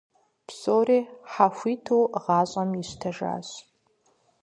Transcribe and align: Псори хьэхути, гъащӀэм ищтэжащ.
Псори 0.47 0.99
хьэхути, 1.31 1.97
гъащӀэм 2.23 2.69
ищтэжащ. 2.81 3.47